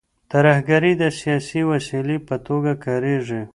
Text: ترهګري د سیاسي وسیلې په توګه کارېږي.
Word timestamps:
ترهګري 0.31 0.93
د 1.01 1.03
سیاسي 1.19 1.61
وسیلې 1.71 2.17
په 2.27 2.35
توګه 2.47 2.71
کارېږي. 2.85 3.41